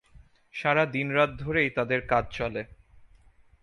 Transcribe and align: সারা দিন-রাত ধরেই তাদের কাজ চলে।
সারা 0.53 0.83
দিন-রাত 0.85 1.31
ধরেই 1.39 1.69
তাদের 1.69 1.99
কাজ 2.07 2.25
চলে। 2.31 2.61